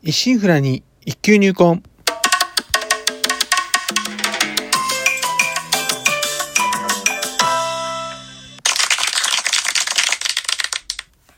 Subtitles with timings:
[0.00, 1.82] 一心不乱に一級入魂。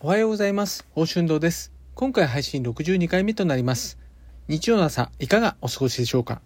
[0.01, 0.85] おはようございます。
[0.95, 1.73] 大春堂です。
[1.95, 3.96] 今回配信62回目となります。
[4.46, 6.42] 日曜の朝、いかがお過ごしでしょうか？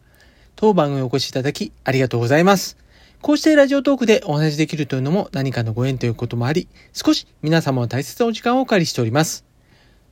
[0.54, 2.78] 当番組お越しいただきありがとうございます。
[3.22, 9.44] こうしてラジオトークでお話しできるというのも何かのご縁ということもあり、少し皆様の大切なお時間をお借りしております。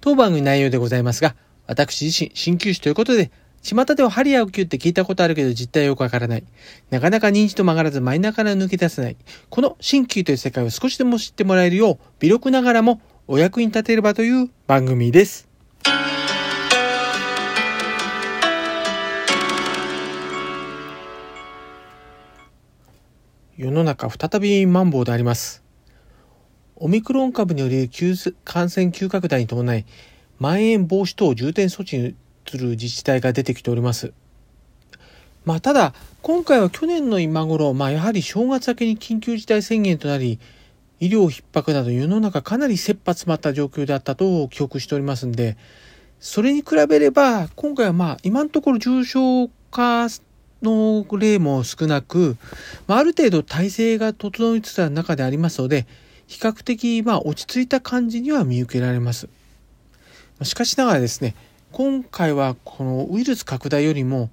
[0.01, 1.37] 当番組内容でございますが、
[1.67, 3.31] 私自身、鍼灸師ということで、
[3.63, 6.45] 巷では針や灸って聞いたことあるけど実態よくわからない。
[6.91, 9.17] なかなか認知と曲がらずマイナーから抜け出せない。
[9.51, 15.49] この鍼灸という世界を少しでも知ってもらえるよう、微力ながらもお役に立てればという番組です。
[23.57, 25.63] 世の中再びマンボウであります。
[26.75, 29.87] オミクロン株による急感染急拡大に伴い、
[30.43, 32.17] まん延防止等重点措置に
[32.49, 34.13] する自治体が出てきております。
[35.45, 40.41] まあ、ただ、今回は去年の今頃、まあ、やはり正月明けに緊急事態宣言となり、
[40.99, 45.57] 医療逼迫など世の中かなり切羽詰まった状況であったと記憶しておりますんで、
[46.19, 50.09] それに比べれば、今回はまあ、今のところ重症化
[50.61, 52.37] の例も少なく、
[52.89, 55.87] まあ、ある程度体制が整いつつある中でありますので、
[56.27, 59.29] 比較的まあ落ち着いた感じには見受けられます。
[60.43, 61.35] しかしながらですね、
[61.73, 64.31] 今回はこのウイルス拡大よりも、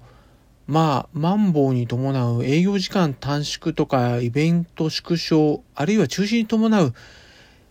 [0.66, 6.94] まあ、マンボウに伴う営業時間短縮とかイベント縮小、あるいは中止に伴う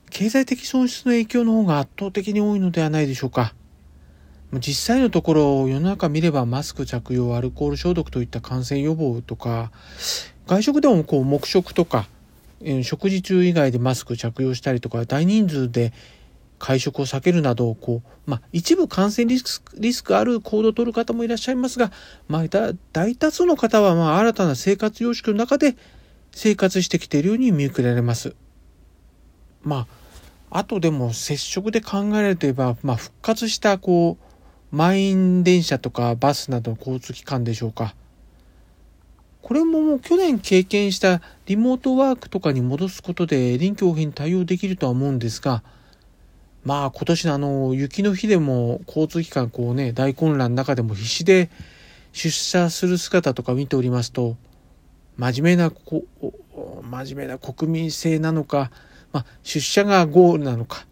[0.10, 3.54] 経済的損失の影響の方が圧倒的に多いのではないでしょうか。
[4.54, 9.72] 実際のところ世の中見ればマスク着用、アルコール消毒といった感染予防とか、
[10.48, 12.08] 外食でもこう黙食とか、
[12.84, 15.94] 食事中以外でマスク着用したりとか、大人数で
[16.60, 21.92] 会食を避けるなど、こう、まあ、一部感染リスク、リスクある行動を取る方もいらっしゃいますが、
[22.28, 25.76] まあ、大多数の方は、まあ、新たな生活様式の中で
[26.32, 28.36] 生活してきているように見受けられます。
[29.64, 29.88] ま
[30.52, 37.96] あ、あとでも接触で考えられていれば、まあ、復活した、こう、満員電車とかバスなどの交通機関でしょうか。
[39.42, 45.64] これももう去年経験したリモートワークとかに戻すことで臨機応変に対応できるとは思うんですが、
[46.70, 51.50] まあ今年のあの雪の日でも交通機関こうね大混乱の中でも必死で
[52.12, 54.38] 出社する姿とか見ておりますと
[55.18, 56.04] 真面目なこ
[56.84, 58.70] 真面目な国民性なのか、
[59.12, 60.86] まあ、出社がゴールなのか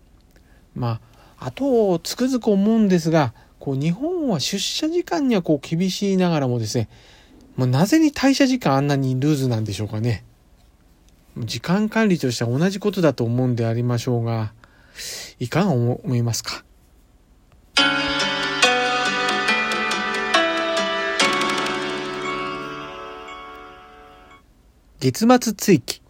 [0.73, 0.99] ま
[1.37, 6.89] ああとつくづく思うんですがこう日本は出社時間にはこう厳しいながらもですね
[7.55, 10.23] もうなぜに退社時間あんなにルーズなんでしょうかね。
[11.37, 14.53] 時間管理としては同じことだと思うんでありましょうが、
[15.39, 16.63] いかが思いますか。
[24.99, 26.01] 月末追記。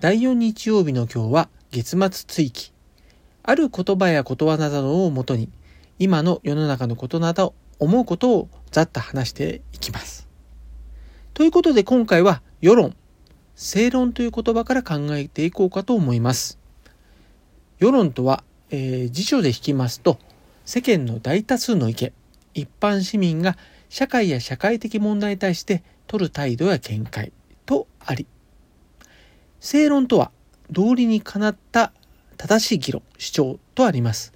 [0.00, 2.72] 第4日曜日の今日は月末追記。
[3.42, 5.50] ある言葉やことわざなどをもとに
[5.98, 10.19] 今の世の中のことなど思うことをざっと話していきます。
[11.32, 12.94] ということで今回は世論、
[13.54, 16.58] 正論という言葉から考えていこうかと思います。
[17.78, 20.18] 世論とは、えー、辞書で引きますと
[20.64, 22.12] 世間の大多数の意見、
[22.54, 23.56] 一般市民が
[23.88, 27.32] 社会や社会的問題に対して取る態度や見解
[27.64, 28.26] とあり、
[29.60, 30.32] 正論とは
[30.70, 31.92] 道理にかなった
[32.36, 34.32] 正しい議論、主張とあります。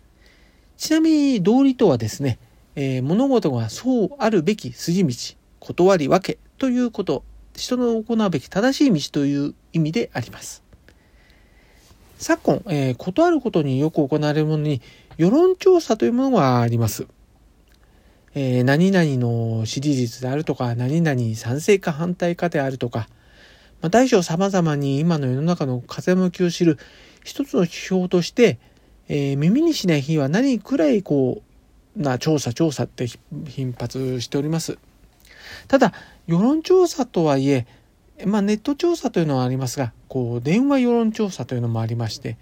[0.76, 2.38] ちなみに道理とはですね、
[2.76, 5.15] えー、物事がそうあるべき筋道、
[5.61, 7.25] 断り分けということ、
[7.56, 10.62] 人の行うべき正しい道という意味であります。
[12.19, 14.81] 昨今、えー、断ることによく行われるものに
[15.19, 17.06] 世論調査というものがあります。
[18.34, 23.09] えー、何々の支持率であるとか、何々賛成か反対かであるとか、
[23.81, 26.78] まあ、大小様々に今の世の中の風向きを知る
[27.23, 28.58] 一つの指標として、
[29.08, 31.43] えー、耳にしない日は何くらいこ
[31.96, 33.06] うな調査調査って
[33.49, 34.78] 頻発しております。
[35.69, 35.93] ただ
[36.26, 37.66] 世論調査とはいえ、
[38.25, 42.38] まあ、ネット調査というのはありますがこう電話世論調査というのもありまして、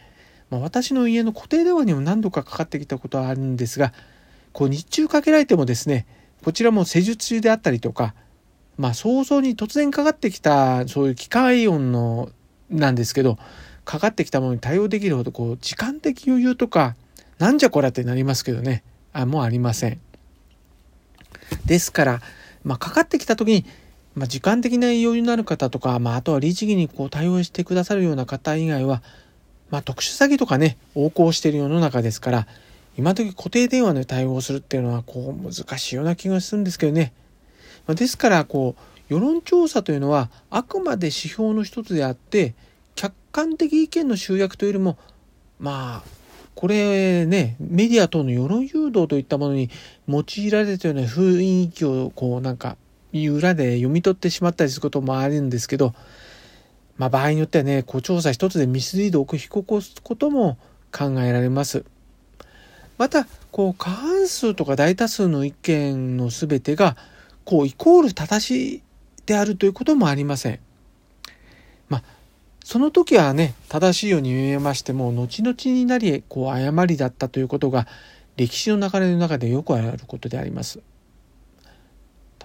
[0.51, 3.93] まあ、私の家の固定電話にも何度かかかってきたことはあるんですが
[4.53, 6.07] こう日中かけられてもですね
[6.45, 8.15] こちらも施術中であったりとか
[8.77, 12.31] まあ早々に突然かかってきたそういう機械音の
[12.71, 13.39] なんですけど
[13.85, 16.97] かかってきたものに対応できるほどこう時間的余裕とか
[17.39, 18.83] なんじゃこらってなりますけどね
[19.13, 20.01] あもうありません。
[21.67, 22.21] ですから、
[22.65, 23.65] まあ、かかってきた時に
[24.15, 29.03] まあ、時間的な余裕のある方とか、まあ、あとは律儀にこう対応してくださるような方以外は、
[29.71, 32.47] まあ、特殊詐欺とかね、横行している世の中ですから、
[32.99, 37.15] 今時固定電話で対応するっていうのは、こう、難しいような気がするんですけどね。
[37.87, 42.55] まあ、ですから、こう、世論調査というのは、あくまで指標の一つであって、
[42.95, 44.99] 客観的意見の集約というよりも、
[45.59, 46.22] まあ、
[46.55, 49.71] これね、メディア等の世論誘導といったものに
[50.09, 52.77] 用いられたような雰囲気を、こう、なんか、
[53.13, 55.95] 裏で読み取ってしまったりすることもあるんですけど、
[56.97, 60.57] まあ、場合によってはね、こう調査一つでミスリードを起こすことも
[60.97, 61.85] 考えられます。
[62.99, 66.97] また、こう過半数とか大多数の意見の全てが、
[67.45, 68.83] こうイコール正しい
[69.27, 70.61] であるということもありません。
[71.89, 72.03] まあ、
[72.65, 77.87] その時はね、正しいように見えましても、後々になり、こう誤りだったということが、
[78.37, 80.81] 歴史の流れの中でよくあることであります。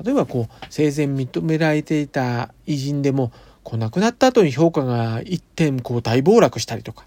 [0.03, 3.31] 例えばこう生前認められていた偉人でも
[3.63, 7.05] こう亡くなった後に評価が一点こう大暴落したりとか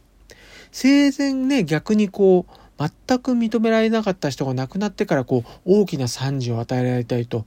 [0.72, 7.44] 生前ね逆にこう全く認められなかった人が亡くなってからこう大きな賛辞を与えられたりと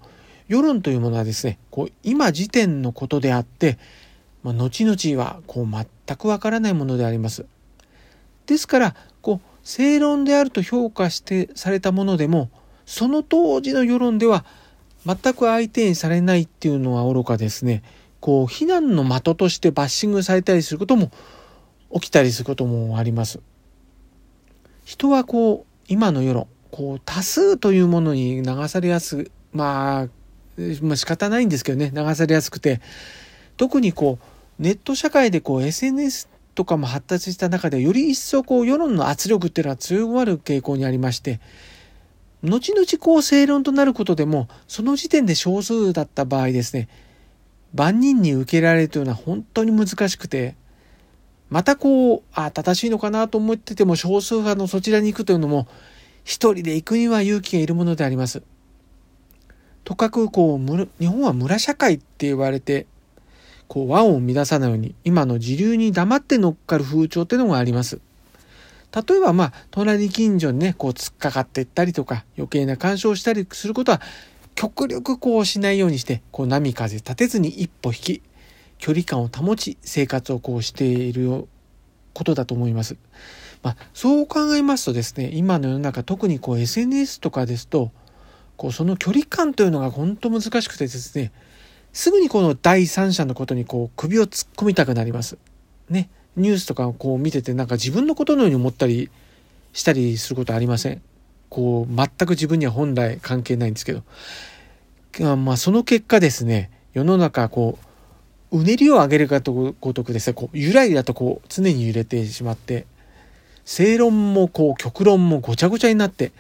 [0.48, 3.78] 世論というものはですねこう今時点のことであって、
[4.44, 7.46] まあ、後々はこう全くわからないものであります。
[8.46, 12.50] ですからこう正論であると評価してされたものでも
[12.86, 14.46] その当時の世論では
[15.06, 17.84] 全く相手にされないっていうのは愚かですね。
[18.20, 21.12] こう、非難の的としてバッシングされたりすることも
[21.94, 23.42] 起きたりすることもあります。
[24.86, 30.08] 人はこう、今の世論、こう、多数というものに流されやす、まあ、
[30.82, 32.80] まあ仕方ないんですけどね、流されやすくて、
[33.58, 34.26] 特にこう、
[34.60, 41.40] ネット社会でこう、SNS とかも発達した中で、より一層こう、世論の圧力っていうのは強まる傾向にありまして、
[42.44, 46.90] 後々こう正論となることでも、その時点で少数だった場合ですね、
[47.74, 50.56] 万人に受けられるというのは本当に難しくて、
[51.50, 55.68] またこう、あ、正しいのかなと思ってても少数派のそちらに行くというのも、
[56.24, 58.44] 一人で行くには勇気がいるものであります。
[59.84, 62.88] とかくこう、日本は村社会って言われて、
[63.74, 68.00] こう和を乱さないように、今の時流に黙って乗っかる風潮ってのがあります。
[68.96, 74.00] 例えばまあ、隣近所にね、こう突っかかっていったりとか、余計な干渉したりすることは、
[74.54, 78.22] 極力こうしないようにして、こう波風立てずに一歩引き、
[78.78, 81.48] 距離感を保ち、生活をこうしている
[82.14, 82.96] ことだと思います。
[83.64, 87.92] まあ、そう考えますとですね、今の世の中、特にこう SNS とかですと、
[88.56, 91.32] こうその距離感というのが本当難しくてですね、
[91.94, 95.38] すぐにこの第三者のことにこう首を突っ込みたくなります。
[95.90, 96.10] ね。
[96.36, 99.10] ニュースとかをこう見ててなんか自分のことのように思ったり
[99.72, 101.02] したりすることありません？
[101.50, 104.04] こう全く自分には本来関係ないんですけど。
[105.36, 107.78] まあその結果ですね、世の中こ
[108.52, 112.88] う、うねりを上げるかとごとくですね、こう、揺らぎだとこう、常に揺れてしまって、
[113.64, 116.32] 正論もこう、極論もごちゃごちゃになって、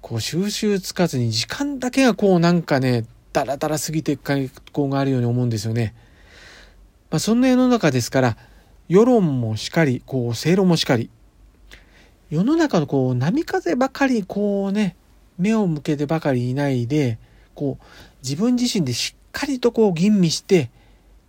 [0.00, 3.04] こう、収集つかずに時間だけがこう、なんかね、
[3.34, 5.92] だらだら過ぎていく傾向があるように思うんですよね。
[7.10, 8.36] まあそんな世の中ですから、
[8.88, 11.10] 世論もしかり、こう、正論もしかり、
[12.30, 14.96] 世の中のこう、波風ばかり、こうね、
[15.36, 17.18] 目を向けてばかりいないで、
[17.56, 17.84] こう、
[18.22, 20.70] 自分自身でしっかりとこう、吟味して、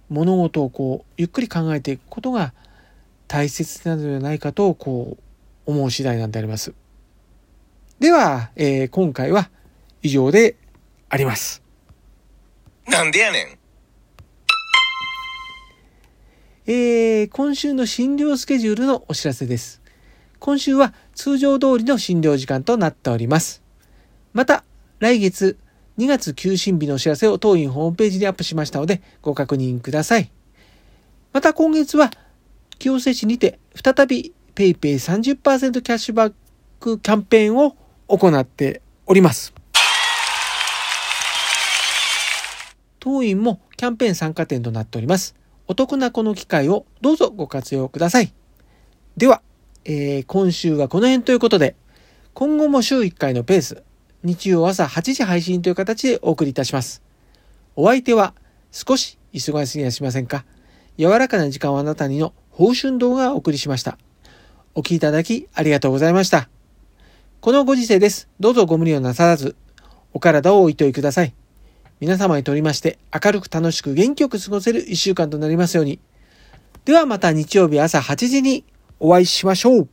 [0.09, 2.53] 物事をこう、ゆっくり考えていくことが
[3.27, 5.17] 大切なのではないかと、こ
[5.65, 6.73] う、思う次第なんであります。
[7.99, 9.49] では、えー、今回は
[10.03, 10.55] 以上で
[11.09, 11.64] あります。
[12.87, 13.57] なんでやねん
[16.67, 19.81] えー、今週の診療スケジュールのお知らせです。
[20.39, 23.61] 今週は通常通りの診療時間となっております。
[24.33, 24.63] また、
[24.99, 25.59] 来月
[25.99, 30.31] 2月休診日のお知らせを当院ホームページにアップしましたのでご確認ください。
[31.33, 32.09] また今月は、
[32.79, 36.33] 清瀬市にて再び PayPay30% キャッシュバッ
[36.79, 37.75] クキャンペーンを
[38.07, 39.53] 行っております。
[43.05, 45.35] 当院もキャンペーン参加店となっております。
[45.67, 48.33] お得なこの機会をどうぞご活用ください。
[49.15, 49.43] では、
[49.83, 51.75] えー、今週はこの辺ということで、
[52.33, 53.83] 今後も週1回のペース、
[54.23, 57.03] 日曜朝8時配信という形でお送りいたします。
[57.75, 58.33] お相手は
[58.71, 60.43] 少し忙しすぎやしませんか？
[60.97, 63.99] 柔らかな時間をあなたにの報春動画をお送りしました。
[64.73, 66.49] お聴きいただきありがとうございました。
[67.39, 68.29] このご時世です。
[68.39, 69.55] どうぞご無理をなさらず、
[70.11, 71.35] お体をおいといください。
[71.99, 75.99] 皆様にとりまして明るく楽しく元気よく過ごせる一週間となりますように。
[76.83, 78.65] ではまた日曜日朝8時に
[78.99, 79.89] お会いしましょう。